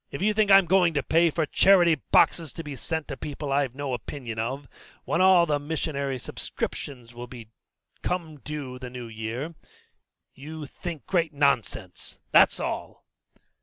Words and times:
If 0.09 0.19
you 0.19 0.33
think 0.33 0.49
I'm 0.49 0.65
going 0.65 0.95
to 0.95 1.03
pay 1.03 1.29
for 1.29 1.45
charity 1.45 1.93
boxes 1.93 2.51
to 2.53 2.63
be 2.63 2.75
sent 2.75 3.07
to 3.09 3.15
people 3.17 3.51
I've 3.51 3.75
no 3.75 3.93
opinion 3.93 4.39
of, 4.39 4.67
when 5.05 5.21
all 5.21 5.45
the 5.45 5.59
missionary 5.59 6.17
subscriptions 6.17 7.13
will 7.13 7.27
be 7.27 7.45
due 7.45 7.51
come 8.01 8.41
the 8.45 8.89
new 8.91 9.05
year, 9.07 9.53
you 10.33 10.65
think 10.65 11.05
great 11.05 11.33
nonsense, 11.35 12.17
that's 12.31 12.59
all." 12.59 13.05